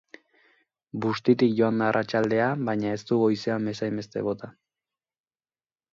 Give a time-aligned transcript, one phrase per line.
[1.05, 4.51] Bustitik joan da arratsaldea, baina ez du goizean bezainbeste bota.